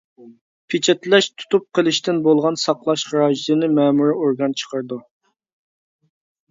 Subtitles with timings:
[0.73, 5.03] پېچەتلەش، تۇتۇپ قېلىشتىن بولغان ساقلاش خىراجىتىنى مەمۇرىي ئورگان چىقىرىدۇ.